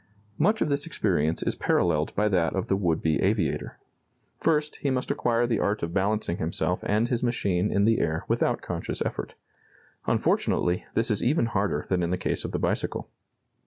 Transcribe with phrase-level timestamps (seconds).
[0.39, 3.77] Much of this experience is paralleled by that of the would be aviator.
[4.39, 8.25] First, he must acquire the art of balancing himself and his machine in the air
[8.27, 9.35] without conscious effort.
[10.07, 13.11] Unfortunately, this is even harder than in the case of the bicycle.